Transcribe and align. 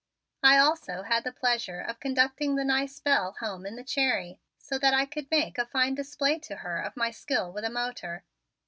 I 0.41 0.57
also 0.57 1.03
had 1.03 1.23
the 1.23 1.31
pleasure 1.31 1.79
of 1.79 1.99
conducting 1.99 2.55
the 2.55 2.63
nice 2.63 2.99
Belle 2.99 3.33
home 3.39 3.67
in 3.67 3.75
the 3.75 3.83
Cherry 3.83 4.39
so 4.57 4.79
that 4.79 4.95
I 4.95 5.05
could 5.05 5.29
make 5.29 5.59
a 5.59 5.67
fine 5.67 5.93
display 5.93 6.39
to 6.39 6.55
her 6.55 6.79
of 6.81 6.97
my 6.97 7.11
skill 7.11 7.51
with 7.53 7.65
a 7.65 7.69
motor. 7.69 8.23